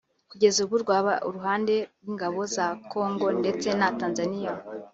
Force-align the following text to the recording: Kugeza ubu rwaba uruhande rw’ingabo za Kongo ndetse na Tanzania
Kugeza 0.31 0.57
ubu 0.65 0.75
rwaba 0.83 1.13
uruhande 1.27 1.73
rw’ingabo 2.01 2.39
za 2.55 2.67
Kongo 2.91 3.27
ndetse 3.41 3.67
na 3.79 3.87
Tanzania 3.99 4.51